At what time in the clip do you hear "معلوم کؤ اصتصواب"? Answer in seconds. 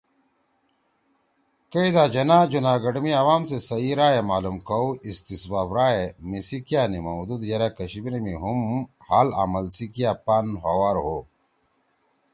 4.29-5.69